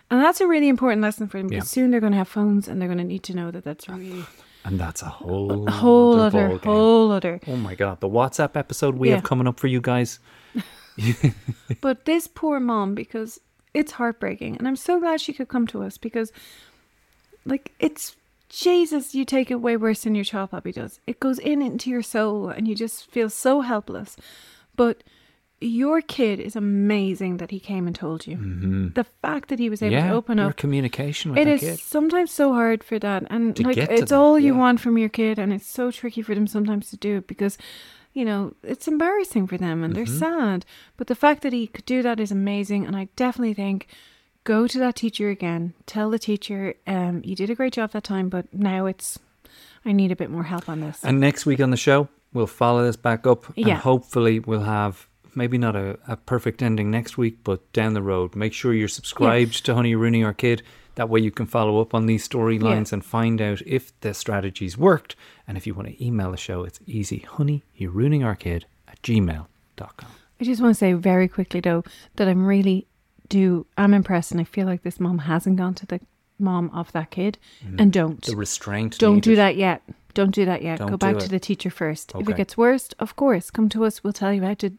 [0.09, 1.69] And that's a really important lesson for them because Yeah.
[1.83, 3.87] soon they're going to have phones and they're going to need to know that that's
[3.87, 4.25] really
[4.65, 7.39] And that's a whole a whole other other, whole other.
[7.47, 9.15] Oh my god, the WhatsApp episode we Yeah.
[9.15, 10.19] have coming up for you guys.
[11.81, 13.39] But this poor mom, because
[13.73, 16.31] it's heartbreaking, and I'm so glad she could come to us because,
[17.45, 18.15] like, it's
[18.49, 20.99] Jesus, you take it way worse than your child probably does.
[21.07, 24.17] It goes in into your soul, and you just feel so helpless.
[24.75, 25.03] But
[25.63, 28.91] your kid is amazing that he came and told you.
[28.93, 30.05] The fact that he was able Mm-hmm.
[30.05, 30.57] yeah, to open up.
[30.57, 31.79] communication with It is kid.
[31.79, 35.09] sometimes so hard for that, and To like it's them, all you want from your
[35.09, 37.57] kid, and it's so tricky for them sometimes to do it because,
[38.13, 40.17] you know, it's embarrassing for them and they're Mm-hmm.
[40.19, 40.65] sad.
[40.97, 43.87] But the fact that he could do that is amazing, and I definitely think
[44.43, 48.03] go to that teacher again, tell the teacher, um, you did a great job that
[48.03, 49.19] time, but now it's
[49.85, 50.99] I need a bit more help on this.
[51.03, 53.45] And next week on the show, we'll follow this back up.
[53.57, 58.01] And hopefully we'll have maybe not a, a perfect ending next week, but down the
[58.01, 58.35] road.
[58.35, 60.61] Make sure you're subscribed to Honey Ruining Our Kid.
[60.95, 64.77] That way you can follow up on these storylines and find out if the strategies
[64.77, 65.15] worked.
[65.47, 67.19] And if you want to email the show, it's easy.
[67.19, 70.09] Honey, you're ruining our kid at gmail.com.
[70.39, 71.83] I just want to say very quickly though
[72.15, 72.87] that I'm really
[73.29, 76.01] do I'm impressed, and I feel like this mom hasn't gone to the
[76.37, 77.79] mom of that kid mm.
[77.79, 78.21] and don't.
[78.21, 78.97] The restraint.
[78.97, 79.81] Don't do that yet.
[80.13, 80.79] Don't do that yet.
[80.79, 82.11] Don't Go back to the teacher first.
[82.15, 84.03] If it gets worse, of course, come to us.
[84.03, 84.73] We'll tell you how to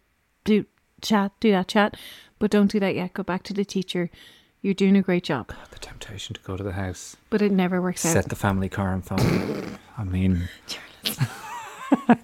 [0.44, 0.66] do
[1.00, 1.96] chat, do that chat.
[2.38, 3.14] But don't do that yet.
[3.14, 4.10] Go back to the teacher.
[4.62, 5.52] You're doing a great job.
[5.72, 8.12] The temptation to go to the house, But it never works out.
[8.12, 9.78] set the family car on fire.
[9.98, 10.48] I mean,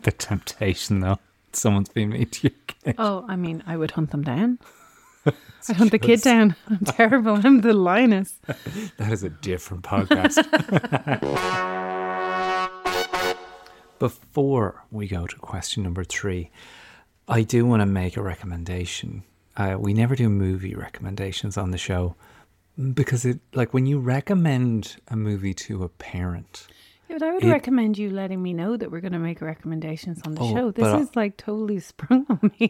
[0.03, 1.19] the temptation though.
[1.53, 2.55] Someone's being mean to you.
[2.67, 2.95] kid.
[2.99, 4.59] Oh, I mean, I would hunt them down.
[5.69, 6.55] I hunt the kid down.
[6.69, 7.41] I'm terrible.
[7.45, 8.35] I'm the lioness.
[8.99, 10.37] That is a different podcast.
[13.99, 16.51] Before we go to question number three,
[17.27, 19.25] I do want to make a recommendation.
[19.59, 22.15] Uh, we never do movie recommendations on the show
[22.95, 26.69] because it, like, when you recommend a movie to a parent,
[27.09, 29.41] Yeah, but I would It- recommend you letting me know that we're going to make
[29.41, 30.71] recommendations on the Oh, show.
[30.71, 32.69] This but I- is like totally sprung on me.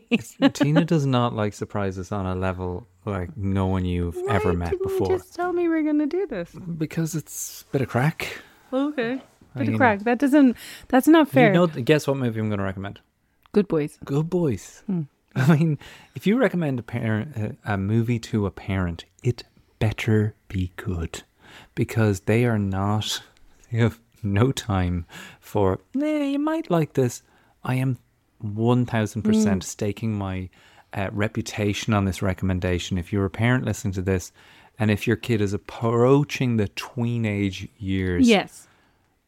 [0.55, 5.09] Tina does not like surprises on a level like no one you've ever met before
[5.09, 6.53] just tell me we're going to do this.
[6.55, 8.41] because it's a bit of crack.
[8.73, 9.15] Okay.
[9.55, 10.01] I Bit mean- of crack.
[10.05, 10.57] That doesn't.
[10.89, 11.49] That's not fair.
[11.49, 13.01] You know, guess what movie I'm going to recommend?
[13.53, 13.99] Good boys.
[14.05, 14.83] Good boys.
[14.87, 15.03] Hmm.
[15.49, 15.79] I mean,
[16.15, 19.45] if you recommend a parent a, movie to a parent, it
[19.79, 21.23] better be good
[21.75, 23.23] because they are not.
[23.71, 25.05] They have no time
[25.41, 25.81] for.
[25.95, 27.23] Nah, you might like this.
[27.63, 27.99] I am
[28.39, 29.29] one thousand Hmm.
[29.29, 30.49] percent staking my
[30.95, 32.97] uh, reputation on this recommendation.
[32.97, 34.33] If you're a parent listening to this,
[34.79, 38.67] and if your kid is approaching the tweenage years, Yes.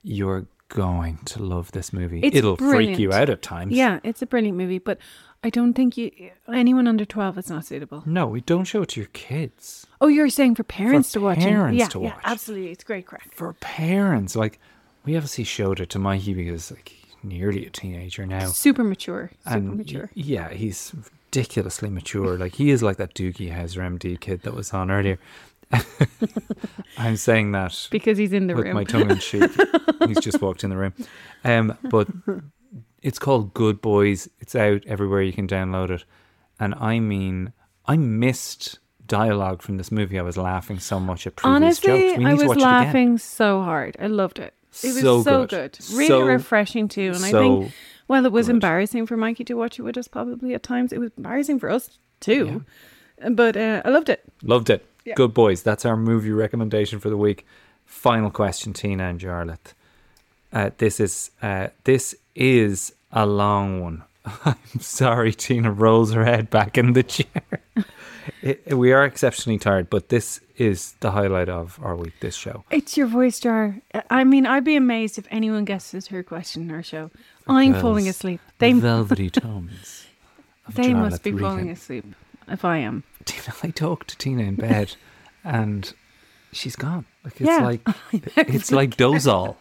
[0.02, 2.20] you're going to love this movie.
[2.20, 3.72] It's It'll freak you out at times.
[3.74, 4.98] Yeah, it's a brilliant movie, but
[5.42, 6.10] I don't think you
[6.52, 8.02] anyone under twelve is not suitable.
[8.04, 9.86] No, we don't show it to your kids.
[10.00, 11.38] Oh, you're saying for parents to watch?
[11.38, 12.20] parents yeah, to yeah, watch.
[12.24, 12.70] absolutely.
[12.72, 13.32] It's great crack.
[13.34, 14.58] For parents, like
[15.04, 18.46] we obviously showed it to Mikey because like he's nearly a teenager now.
[18.48, 19.30] Super mature.
[19.44, 20.10] Super and mature.
[20.14, 20.92] yeah, he's
[21.24, 22.36] ridiculously mature.
[22.36, 25.18] Like he is like that Doogie Howser MD kid that was on earlier.
[26.98, 28.74] I'm saying that Because he's in the with room.
[28.74, 29.50] my tongue in cheek.
[30.08, 30.92] He's just walked in the room.
[31.44, 32.08] Um, but
[33.02, 34.28] it's called Good Boys.
[34.40, 35.22] It's out everywhere.
[35.22, 36.04] You can download it.
[36.58, 37.52] And I mean,
[37.86, 40.18] I missed dialogue from this movie.
[40.18, 42.24] I was laughing so much at previous Honestly, jokes.
[42.24, 42.72] I was watch it again.
[42.72, 43.96] laughing so hard.
[44.00, 44.54] I loved it.
[44.84, 45.50] It was So so, good.
[45.78, 45.78] good.
[45.96, 47.12] Really So- refreshing too.
[47.14, 47.72] And I think,
[48.06, 48.54] well, it was good.
[48.56, 50.92] embarrassing for Mikey to watch it with us probably at times.
[50.92, 52.64] It was embarrassing for us too.
[53.30, 54.22] But uh, I loved it.
[54.42, 54.86] Loved it.
[55.04, 55.14] Yeah.
[55.14, 55.62] Good boys.
[55.62, 57.46] That's our movie recommendation for the week.
[57.84, 59.72] Final question, Tina and Jarlath.
[60.52, 64.02] Uh, this is uh, this is a long one.
[64.44, 67.42] I'm sorry, Tina rolls her head back in the chair.
[68.42, 72.12] It- we are exceptionally tired, but this is the highlight of our week.
[72.20, 72.64] This show.
[72.70, 73.76] It's your voice jar.
[74.10, 77.10] I mean, I'd be amazed if anyone guesses her question in our show.
[77.48, 78.40] I'm falling asleep.
[78.58, 80.06] They Velvety tones.
[80.68, 82.04] they must be falling asleep.
[82.46, 83.02] If I am.
[83.24, 84.94] Tina, I talked to Tina in bed,
[85.42, 85.92] and
[86.52, 87.06] she's gone.
[87.24, 87.64] Like it's Yeah.
[87.64, 87.80] like
[88.36, 89.56] it's like Dozol.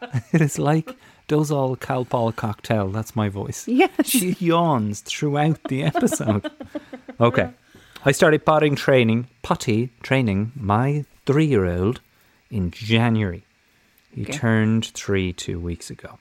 [0.32, 0.90] It is like
[1.28, 2.88] Dozol Calpol cocktail.
[2.88, 3.66] That's my voice.
[3.68, 3.90] Yes.
[4.04, 6.50] She yawns throughout the episode.
[7.20, 7.50] Okay,
[8.04, 12.00] I started potting training, potty training my three-year-old
[12.50, 13.44] in January.
[14.14, 14.32] He Okay.
[14.32, 16.18] turned three two weeks ago.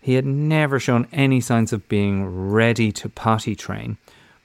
[0.00, 3.98] He had never shown any signs of being ready to potty train,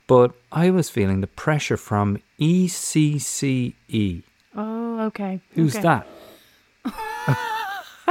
[0.08, 4.24] but I was feeling the pressure from E ECCE.
[4.56, 5.40] Oh, okay.
[5.54, 5.84] Who's okay.
[5.84, 6.08] that?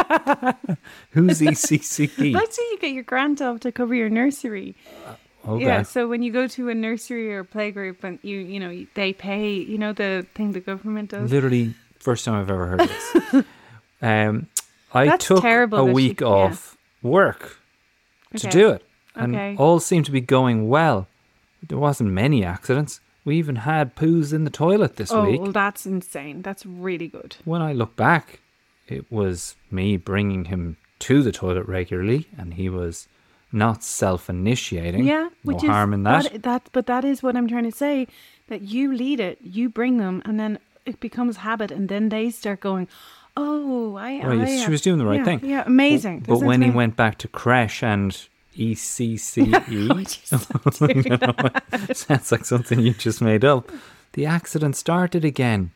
[1.10, 2.32] Who's ECCE?
[2.34, 4.74] Let's say you get your grant off to cover your nursery.
[5.48, 5.64] Okay.
[5.64, 9.12] Yeah, so when you go to a nursery or playgroup and you, you know, they
[9.14, 11.30] pay, you know, the thing the government does.
[11.30, 13.44] Literally, first time I've ever heard this.
[14.02, 14.48] um,
[14.92, 16.26] I That's took a she- week yeah.
[16.26, 17.58] off work
[18.36, 18.50] to Okay.
[18.58, 18.82] do it,
[19.14, 19.56] and Okay.
[19.58, 21.06] all seemed to be going well.
[21.66, 23.00] There wasn't many accidents.
[23.24, 25.40] We even had poos in the toilet this Oh, week.
[25.40, 26.42] well, that's insane.
[26.42, 27.36] That's really good.
[27.44, 28.40] When I look back,
[28.90, 33.08] it was me bringing him to the toilet regularly, and he was
[33.52, 35.04] not self-initiating.
[35.04, 36.42] Yeah, no which is harm in that.
[36.42, 36.68] that.
[36.72, 38.06] But that is what I'm trying to say.
[38.48, 42.30] That you lead it, you bring them, and then it becomes habit, and then they
[42.30, 42.88] start going,
[43.36, 45.40] "Oh, I, Right, I she was uh, doing the right yeah, thing.
[45.44, 46.20] Yeah, amazing.
[46.20, 48.16] But Doesn't when he went back to creche and
[48.56, 49.54] E ECCE,
[51.96, 53.70] sounds like something you just made up.
[54.12, 55.70] The accident started again.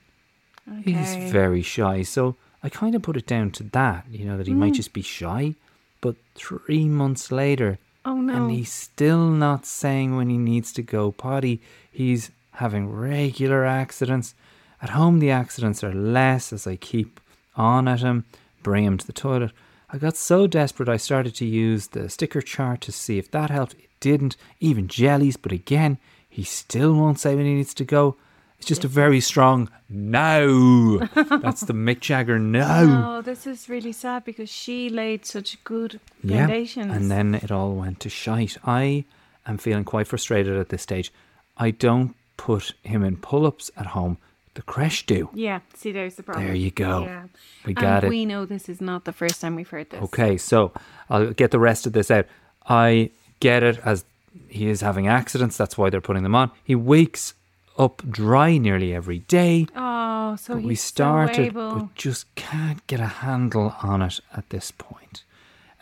[0.83, 4.07] He's very shy, so I kind of put it down to that.
[4.11, 4.59] You know that he Mm.
[4.65, 5.55] might just be shy.
[6.01, 8.35] But three months later, Oh no.
[8.35, 11.61] and he's still not saying when he needs to go potty.
[11.93, 14.35] He's having regular accidents.
[14.83, 17.21] At home, the accidents are less as I keep
[17.57, 18.25] on at him,
[18.63, 19.53] bring him to the toilet.
[19.93, 23.51] I got so desperate I started to use the sticker chart to see if that
[23.51, 23.75] helped.
[23.75, 24.37] It didn't.
[24.61, 25.99] Even jellies, but again,
[26.29, 28.17] he still won't say when he needs to go.
[28.59, 30.99] It's just a very strong no.
[31.15, 33.17] That's the Mick Jagger no.
[33.19, 36.39] Oh, this is really sad because she laid such good Yeah.
[36.47, 36.93] foundations.
[36.95, 38.57] And then it all went to shite.
[38.65, 39.05] I
[39.47, 41.13] am feeling quite frustrated at this stage.
[41.59, 44.19] I don't put him in pull ups at home.
[44.55, 45.31] The creche do.
[45.35, 46.47] yeah, see, there's the problem.
[46.47, 47.03] There you go.
[47.05, 47.25] Yeah.
[47.67, 48.09] We got and it.
[48.11, 50.01] we know this is not the first time we've heard this.
[50.05, 50.73] Okay, so
[51.11, 52.27] I'll get the rest of this out.
[52.69, 54.05] I get it as
[54.49, 55.57] he is having accidents.
[55.57, 56.53] That's why they're putting them on.
[56.63, 57.35] He wakes
[57.79, 59.67] up dry nearly every day.
[59.75, 61.75] Oh, so we so started, able.
[61.75, 65.25] but just can't get a handle on it at this point.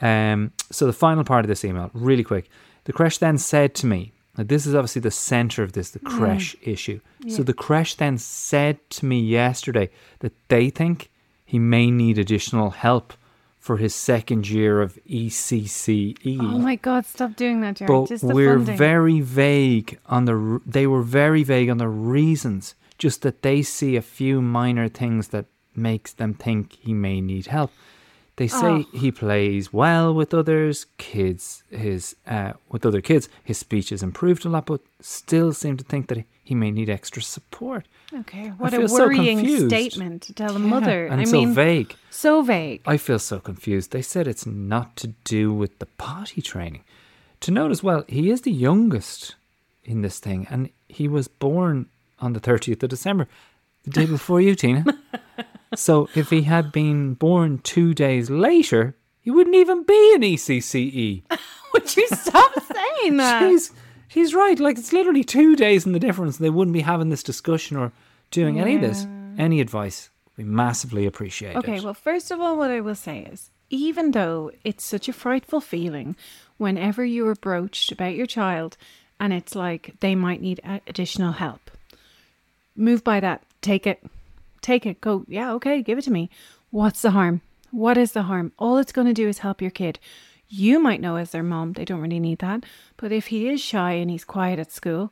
[0.01, 2.49] Um, so the final part of this email, really quick.
[2.85, 5.99] The creche then said to me, now this is obviously the center of this, the
[6.01, 7.01] creche issue.
[7.29, 11.11] So the creche then said to me yesterday that they think
[11.45, 13.13] he may need additional help
[13.63, 17.07] for his second year of ECCE Oh my God!
[17.07, 17.87] Stop doing that, Jarlath.
[17.87, 18.77] but Just the we're funding.
[18.77, 23.97] very vague on the they were very vague on the reasons just that they see
[23.97, 27.71] a few minor things that makes them think he may need help
[28.37, 28.87] they say Oh.
[28.93, 34.45] he plays well with others kids his uh, with other kids his speech has improved
[34.45, 38.75] a lot but still seem to think that he may need extra support Okay, what
[38.75, 41.07] a feel so worrying statement to tell a Yeah, mother.
[41.07, 42.83] and I so mean, vague so vague.
[42.87, 43.91] I feel so confused.
[43.91, 46.85] They said it's not to do with the potty training.
[47.41, 49.35] To note as well, he is the youngest
[49.85, 51.87] in this thing, and he was born
[52.21, 53.27] on the 30th of December,
[53.85, 54.85] the day before you, Tina.
[55.75, 61.23] So if he had been born two days later, he wouldn't even be an ECCE.
[61.73, 63.49] Would you stop saying that?
[63.49, 63.73] She's,
[64.13, 64.59] she's right.
[64.59, 66.37] Like, it's literally two days in the difference.
[66.37, 67.93] They wouldn't be having this discussion or
[68.31, 69.07] doing any of this.
[69.39, 71.59] Any advice we massively appreciated.
[71.59, 75.13] Okay, well, first of all, what I will say is even though it's such a
[75.13, 76.15] frightful feeling
[76.59, 78.77] whenever you are broached about your child
[79.19, 81.71] and it's like they might need a- additional help,
[82.77, 83.43] move by that.
[83.63, 84.05] Take it.
[84.61, 85.01] Take it.
[85.01, 86.29] Go, yeah, okay, give it to me.
[86.71, 87.41] What's the harm?
[87.71, 88.53] What is the harm?
[88.59, 89.99] All it's going to do is help your kid.
[90.55, 92.65] You might know as their mom, they don't really need that.
[92.99, 95.11] But if he is shy and he's quiet at school,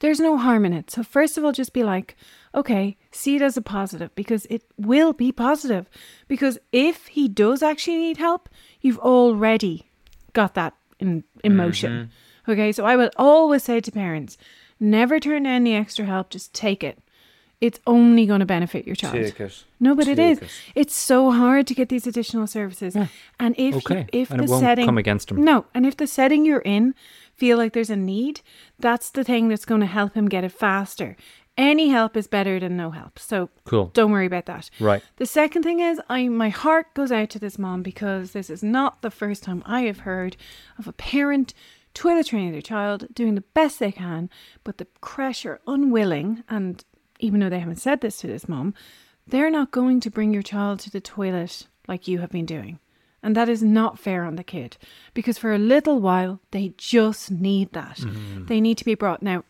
[0.00, 0.90] there's no harm in it.
[0.90, 2.16] So, first of all, just be like,
[2.56, 5.88] okay, see it as a positive because it will be positive.
[6.26, 8.48] Because if he does actually need help,
[8.80, 9.88] you've already
[10.32, 11.92] got that in, in motion.
[11.92, 12.50] Mm-hmm.
[12.50, 14.36] Okay, so I will always say to parents,
[14.80, 16.98] never turn down the extra help, just take it.
[17.60, 19.16] It's only going to benefit your child.
[19.16, 19.64] it.
[19.78, 20.42] No, but it Take is.
[20.42, 20.50] it.
[20.74, 22.96] It's so hard to get these additional services.
[23.38, 25.44] And if you- if and the it won't setting come against him.
[25.44, 26.94] No, and if the setting you're in
[27.36, 28.40] feel like there's a need,
[28.78, 31.16] that's the thing that's going to help him get it faster.
[31.58, 33.18] Any help is better than no help.
[33.18, 33.90] So Cool.
[33.92, 34.70] don't worry about that.
[34.80, 35.02] Right.
[35.16, 38.62] The second thing is I my heart goes out to this mom because this is
[38.62, 40.38] not the first time I have heard
[40.78, 41.52] of a parent
[41.92, 44.30] toilet training their child, doing the best they can,
[44.64, 46.84] but the creche are unwilling and
[47.20, 48.74] even though they haven't said this to this mom,
[49.26, 52.78] they're not going to bring your child to the toilet like you have been doing.
[53.22, 54.76] And that is not fair on the kid
[55.12, 57.98] because for a little while they just need that.
[57.98, 58.46] Mm-hmm.
[58.46, 59.22] They need to be brought.
[59.22, 59.44] Now,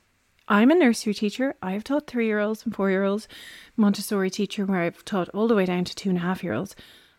[0.48, 1.54] I'm a nursery teacher.
[1.62, 3.28] I have taught three year olds and four year olds,
[3.76, 6.54] Montessori teacher, where I've taught all the way down to two and a half year
[6.54, 6.74] olds.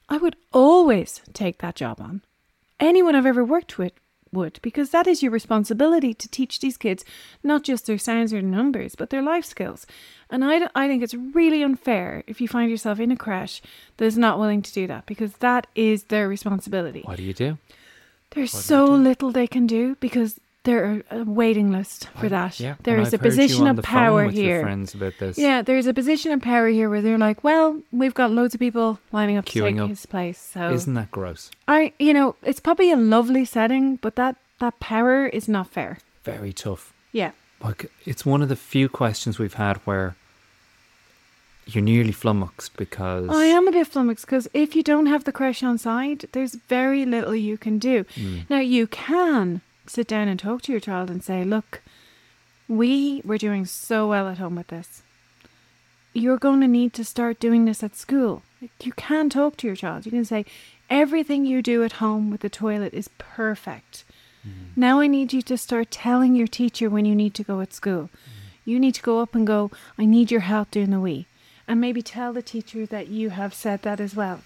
[0.09, 2.21] I would always take that job on.
[2.81, 3.93] Anyone I've ever worked with
[4.31, 7.03] would, because that is your responsibility to teach these kids
[7.43, 9.85] not just their sounds or numbers, but their life skills.
[10.29, 13.61] And I, I think it's really unfair if you find yourself in a creche
[13.97, 17.01] that is not willing to do that, because that is their responsibility.
[17.03, 17.57] What do you do?
[18.31, 22.59] There's so little they can do because there are a waiting list for that.
[22.59, 22.75] Yeah.
[22.83, 24.61] there is a position of power here.
[24.61, 25.37] friends about this.
[25.37, 28.59] Yeah, there's a position of power here where they're like, well, we've got loads of
[28.59, 29.89] people lining up to take up.
[29.89, 30.39] his place.
[30.39, 31.49] So Isn't that gross?
[31.67, 35.97] I, you know, it's probably a lovely setting, but that that power is not fair.
[36.23, 36.93] Very tough.
[37.11, 37.31] Yeah.
[37.63, 40.15] Like it's one of the few questions we've had where
[41.65, 45.31] you're nearly flummoxed because I am a bit flummoxed because if you don't have the
[45.31, 48.03] creche on side, there's very little you can do.
[48.15, 48.49] Mm.
[48.49, 51.81] Now, you can sit down and talk to your child and say, look,
[52.67, 55.03] we were doing so well at home with this.
[56.13, 58.43] You're going to need to start doing this at school.
[58.79, 60.05] You can talk to your child.
[60.05, 60.45] You can say,
[60.89, 64.05] everything you do at home with the toilet is perfect.
[64.47, 64.79] Mm-hmm.
[64.79, 67.73] Now I need you to start telling your teacher when you need to go at
[67.73, 68.03] school.
[68.03, 68.69] Mm-hmm.
[68.69, 71.27] You need to go up and go, I need your help doing the wee.
[71.67, 74.41] And maybe tell the teacher that you have said that as well.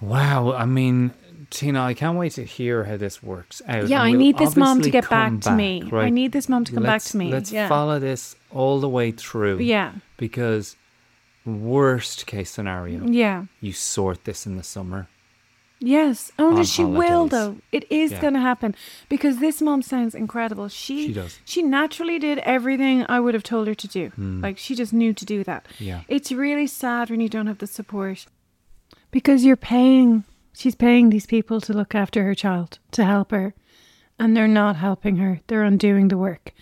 [0.00, 1.12] Wow, I mean,
[1.50, 3.88] Tina, I can't wait to hear how this works out.
[3.88, 5.82] Yeah, I we'll need this mom to get back to me.
[5.84, 6.12] I right?
[6.12, 7.30] need this mom to come let's, back to me.
[7.30, 7.68] Let's yeah.
[7.68, 9.58] follow this all the way through.
[9.60, 9.92] Yeah.
[10.16, 10.76] Because
[11.44, 13.44] worst case scenario, Yeah.
[13.60, 15.08] you sort this in the summer.
[15.80, 16.30] Yes.
[16.38, 17.56] Oh, on she will though.
[17.72, 18.20] It is Yeah.
[18.20, 18.74] going to happen
[19.08, 20.68] because this mom sounds incredible.
[20.68, 21.40] She She does.
[21.44, 24.08] She naturally did everything I would have told her to do.
[24.10, 24.40] Hmm.
[24.40, 25.66] Like she just knew to do that.
[25.80, 26.02] Yeah.
[26.06, 28.26] It's really sad when you don't have the support
[29.10, 30.24] because you're paying.
[30.54, 33.54] She's paying these people to look after her child to help her,
[34.18, 35.40] and they're not helping her.
[35.46, 36.52] They're undoing the work.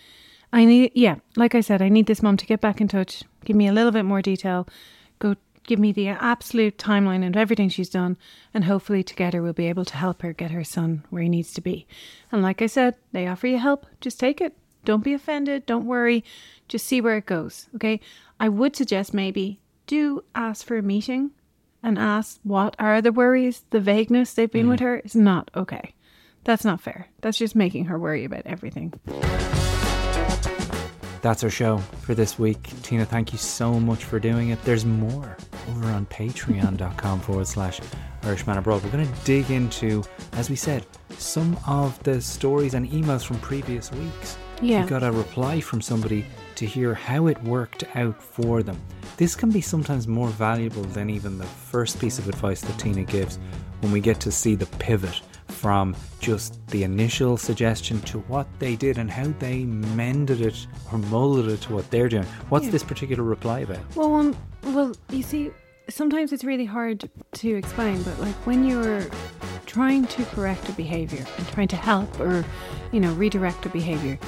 [0.53, 3.23] I need, yeah, like I said, I need this mom to get back in touch,
[3.45, 4.67] give me a little bit more detail,
[5.19, 8.17] go give me the absolute timeline and everything she's done,
[8.53, 11.53] and hopefully together we'll be able to help her get her son where he needs
[11.53, 11.87] to be.
[12.33, 14.57] And like I said, they offer you help, just take it.
[14.85, 16.25] Don't be offended, don't worry,
[16.67, 18.01] just see where it goes, okay?
[18.41, 21.33] I would suggest maybe do ask for a meeting
[21.83, 24.71] and ask what are the worries, the vagueness they've been mm-hmm.
[24.71, 25.95] with her is not okay.
[26.45, 27.09] That's not fair.
[27.21, 28.95] That's just making her worry about everything.
[31.23, 32.63] That's our show for this week.
[32.83, 34.63] Tina, thank you so much for doing it.
[34.65, 35.37] There's more
[35.69, 37.79] over on patreon.com forward slash
[38.23, 38.83] Irishman Abroad.
[38.83, 40.03] We're going to dig into,
[40.33, 40.87] as we said,
[41.19, 44.39] some of the stories and emails from previous weeks.
[44.63, 44.83] Yeah.
[44.85, 46.25] We got a reply from somebody
[46.57, 48.81] to hear how it worked out for them.
[49.21, 53.05] This can be sometimes more valuable than even the first piece of advice that Tina
[53.05, 53.39] gives
[53.81, 58.77] when we get to see the pivot from just the initial suggestion to what they
[58.77, 62.25] did and how they mended it or molded it to what they're doing.
[62.49, 62.71] What's Yeah.
[62.71, 63.81] this particular reply about?
[63.95, 65.51] Well, um, well, you see,
[65.91, 69.05] sometimes it's really hard to explain, but like when you're
[69.67, 72.43] trying to correct a behavior and trying to help or,
[72.91, 74.19] you know, redirect a behavior,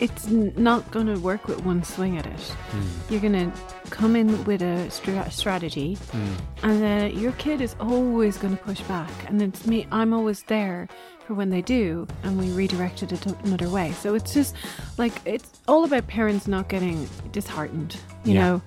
[0.00, 2.40] it's not going to work with one swing at it.
[2.40, 3.12] Hmm.
[3.12, 3.52] You're going to
[3.90, 6.32] come in with a stra- strategy, hmm.
[6.62, 9.10] and then your kid is always going to push back.
[9.28, 10.88] And it's me, I'm always there
[11.26, 13.92] for when they do, and we redirect it another way.
[13.92, 14.54] So it's just
[14.96, 18.40] like it's all about parents not getting disheartened, you Yeah.
[18.46, 18.62] know.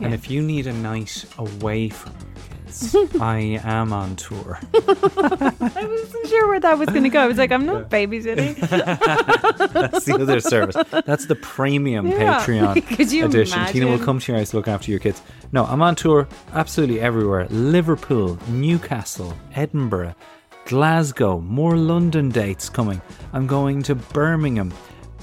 [0.00, 4.58] And if you need a night away from your kids, I am on tour.
[4.74, 7.20] I wasn't sure where that was going to go.
[7.20, 8.56] I was like, I'm not babysitting.
[9.72, 10.76] That's the other service.
[11.04, 12.40] That's the premium Yeah.
[12.40, 13.64] Patreon Could you edition.
[13.66, 15.22] Tina will come to your house to look after your kids.
[15.52, 17.46] No, I'm on tour absolutely everywhere.
[17.50, 20.14] Liverpool, Newcastle, Edinburgh,
[20.66, 23.00] Glasgow, more London dates coming.
[23.32, 24.72] I'm going to Birmingham.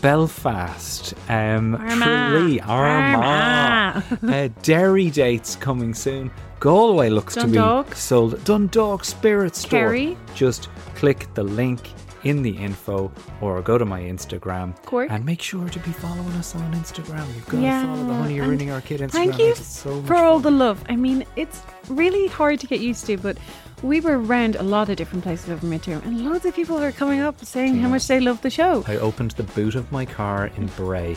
[0.02, 1.98] Belfast, um, Armagh.
[2.04, 6.30] Tralee, Armagh, uh, Derry dates coming soon.
[6.66, 7.92] Galway looks to Dundalk.
[7.92, 8.44] be sold.
[8.44, 9.70] Dundalk Spirit Store.
[9.70, 10.18] Kerry.
[10.34, 11.94] Just click the link
[12.24, 15.12] in the info or go to my Instagram Cork.
[15.12, 17.28] and make sure to be following us on Instagram.
[17.36, 19.12] You've got Yeah, to follow the Honey You're Ruining Our Kid Instagram.
[19.12, 20.42] Thank you so much for all fun.
[20.42, 20.84] the love.
[20.90, 23.38] I mean, it's really hard to get used to, but
[23.84, 26.92] we were around a lot of different places over midterm, and loads of people were
[26.92, 28.84] coming up saying how much they love the show.
[28.88, 31.16] I opened the boot of my car in Bray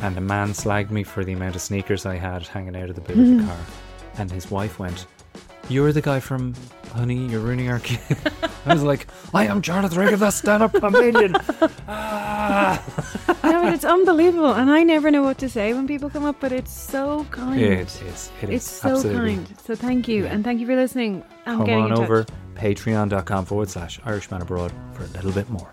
[0.00, 2.94] and a man slagged me for the amount of sneakers I had hanging out of
[2.94, 3.46] the boot of the hmm.
[3.46, 3.56] car.
[4.18, 5.06] And his wife went,
[5.68, 6.54] You're the guy from
[6.92, 8.16] Honey, You're Ruining Our Kid.
[8.64, 11.36] I was like, I am Rigg of the Stand Up Comedian.
[11.88, 12.82] Ah.
[13.44, 16.36] no, but it's unbelievable, and I never know what to say when people come up,
[16.40, 17.60] but it's so kind.
[17.60, 18.02] It is.
[18.02, 18.30] It is.
[18.42, 19.36] It's so absolutely.
[19.36, 19.54] kind.
[19.64, 21.24] So thank you, and thank you for listening.
[21.46, 25.70] I'm Come getting on over patreon.com forward slash Irishman Abroad for a little bit more.